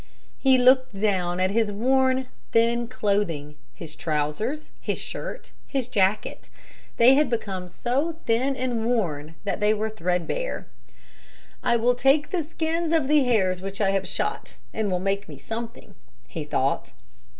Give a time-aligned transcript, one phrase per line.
[0.39, 6.49] He looked down at his worn, thin clothing, his trousers, his shirt, his jacket;
[6.97, 10.65] they had become so thin and worn that they were threadbare.
[11.61, 15.29] "I will take the skins of the hares which I have shot and will make
[15.29, 15.93] me something,"
[16.27, 16.93] he thought.